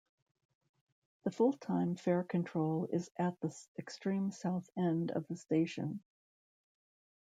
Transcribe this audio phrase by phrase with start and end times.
[1.25, 6.01] The full-time fare control is at the extreme south end of the station.